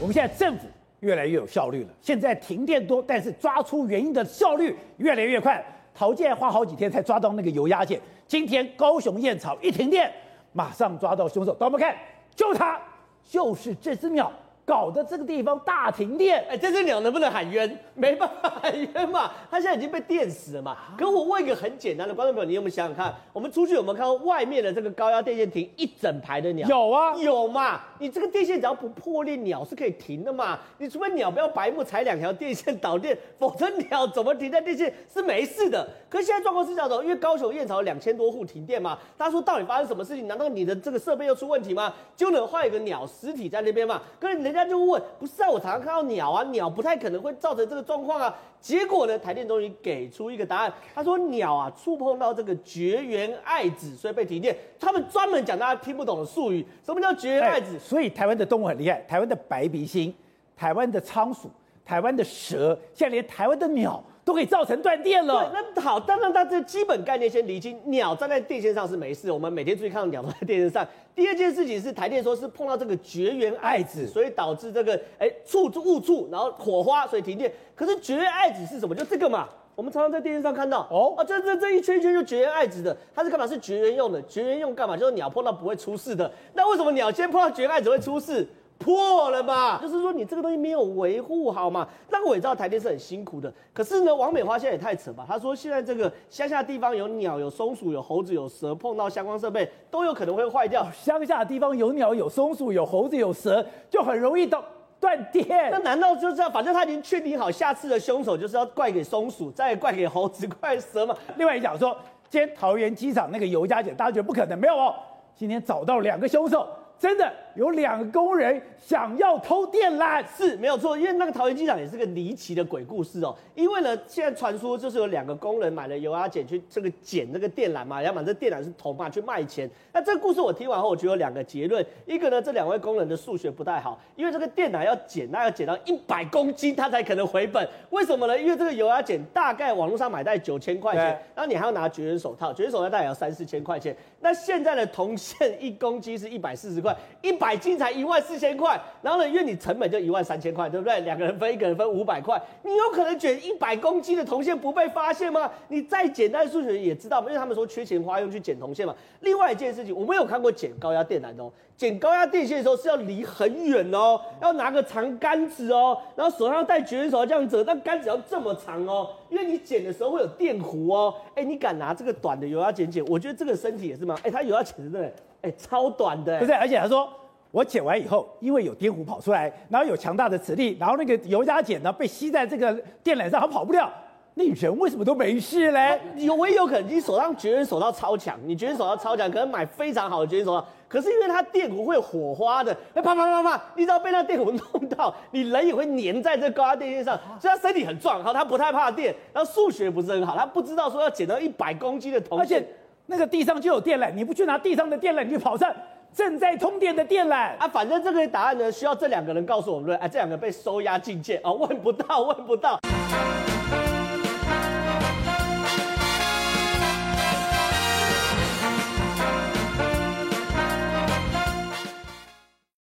[0.00, 0.66] 我们现在政府
[1.00, 1.90] 越来越有效率了。
[2.00, 5.64] 现在停电多，但是抓出原因的效率越来越快。
[5.94, 10.12] 陶建花好几天才抓到那个油压件，今天高雄燕巢一停电，
[10.52, 11.56] 马上抓到凶手。
[11.58, 11.96] 我们看，
[12.34, 12.78] 就他，
[13.24, 14.30] 就是这只鸟。
[14.66, 17.78] 搞得这个地方大停电，哎，这只鸟能不能喊冤？
[17.94, 20.76] 没办法喊冤嘛， 它现在已经被电死了嘛。
[20.98, 26.68] 可我问一个很简单的观众朋友，你有没有想想看，我们出去有没有看到外面的这个高压电线停一整排的鸟？
[26.68, 27.80] 有啊，有嘛。
[28.00, 30.58] 你这个电线只要不破裂，鸟是可以停的嘛。
[30.78, 35.88] 你除非鸟不要白目踩两条电线导电，否则鸟怎么停在电线是没事的。
[36.10, 40.26] 可是现在状况是这样的，因为高雄燕巢两千多户停电嘛，他说到底发生什么事情？
[40.26, 41.94] 难道你的这个设备又出问题吗？
[42.16, 44.02] 就能换一个鸟尸体在那边嘛？
[44.18, 44.55] 可是人。
[44.56, 48.34] 人家就问，不是啊，我常常看到鸟啊，鸟不太可能会造成这个状况啊。
[48.58, 54.56] 结果呢，台电终于给出一个答案，他说鸟啊触碰到这个绝缘爱子，所以被停电。
[54.80, 57.78] 他们专门讲大家听不懂的术语，什么叫绝缘爱子？
[57.78, 60.12] 所以台湾的动物很厉害，台湾的白鼻心，
[60.56, 61.50] 台湾的仓鼠，
[61.84, 64.02] 台湾的蛇，现在连台湾的鸟。
[64.26, 65.48] 都可以造成断电了。
[65.52, 67.80] 对，那好，当然它这基本概念先厘清。
[67.84, 70.84] 鸟站在电线上是没事，我们每天注意看到鸟都在电线上。
[71.14, 77.52] 第二件事情是台电说是碰到这个绝缘爱子， 所以导致这个哎触误触，然后火花，所以停电。
[77.76, 78.96] 可是绝缘爱子是什么？
[78.96, 80.80] 就这个嘛，我们常常在电视上看到。
[80.90, 83.46] 哦啊，这这这一圈一圈就绝缘爱子的，它是干嘛？
[83.46, 84.20] 是绝缘用的。
[84.22, 84.96] 绝缘用干嘛？
[84.96, 86.28] 就是鸟碰到不会出事的。
[86.54, 88.44] 那为什么鸟先碰到绝缘爱子会出事？
[88.78, 91.88] 破了吧，就是说你这个东西没有维护好嘛。
[92.10, 95.24] 那个我也知道台电是很辛苦的，可是呢，王美花现在也太扯吧。
[95.26, 100.86] 她说现在这个乡下地方有鸟、有松鼠、有猴子、有蛇，碰到相关设备都有可能会坏掉。
[100.92, 104.62] 乡下地方有鸟、有松鼠、有猴子、有蛇，就很容易到
[105.00, 105.70] 断电。
[105.70, 106.52] 那难道就是这样？
[106.52, 111.16] 反正他已经确定好，下次的凶手就是要怪给松鼠，再怪给猴子、怪蛇嘛。
[111.36, 111.96] 另外一讲说，
[112.28, 114.94] 今天桃园机场那个尤家姐，大家觉得不可能，没有哦。
[115.34, 116.66] 今天找到两个凶手。
[116.98, 123.34] 真的有两个工人想要偷电缆，是没有错，因为那个桃园机场也是个离奇的鬼故事哦。
[123.54, 129.68] 因为呢，现在传说就是有两个工人买了油压剪去这个剪那个电缆嘛，然后把这电缆是铜嘛去卖钱。
[129.92, 137.66] 那这个故事我听完后，我觉得有两个结论：一个呢，这两位工人的数学不太好，因为这个电缆要剪，那要剪到一百公斤，他才可能回本。
[137.90, 138.38] 为什么呢？
[138.38, 143.96] 因为这个油压剪大概网络上买大概九千块钱，然后你还要拿绝缘手套，绝缘手套大概也要三四千块钱。
[144.20, 148.80] 那现在的铜线一公斤是一百四十块，一百百斤才一万四千块。
[149.02, 150.98] 然后呢，因为你成本就一万三千块，对不对？
[151.02, 155.48] 两个人分，一个人分五百块，你有可能卷一百公斤的铜线不被发现吗？
[155.68, 158.92] 你再简单数学也知道，因为他们说缺钱花用去剪铜线嘛。
[159.20, 171.14] 另外一件事情，我没有看过剪高压电缆哦，剪高压电线的时候是要离很远哦，要拿个长杆子哦，然后手上戴绝缘手套这样子，那杆子要这么长哦，因为你剪的时候会有电弧哦。
[171.36, 173.04] 哎，你敢拿这个短的油压剪剪？
[173.06, 174.04] 我觉得这个身体也是。
[174.22, 176.52] 哎，他有要剪的，哎，超短的，不是？
[176.52, 177.08] 而且他说，
[177.56, 182.70] 我剪完以后，因为有电弧跑出来，然后有强大的磁力，然后那个油压剪呢被吸在这个
[183.02, 183.90] 电缆上，它跑不掉。
[184.34, 185.98] 那人为什么都没事嘞？
[186.16, 202.62] 有，我也有可能，你手上绝缘手套超强，你绝缘手套超强，可能买非常好的绝缘手套，可是因为它电弧会有火花的，哎，啪啪啪啪，你知道被那电弧弄到，你人也会粘在这高压电线上，所以他身体很壮，好，他不太怕电，然后数学不是很好，他不知道说要剪到一百公斤的铜线。
[203.06, 205.72] 那个地上就有电缆，你不去拿地上的电缆，你去跑上
[206.16, 207.68] 正在通电的电缆啊！
[207.68, 212.80] 反正这个答案呢，需要这两个人告诉我们，对，哎，这两个被收押进监啊，问不到，问不到。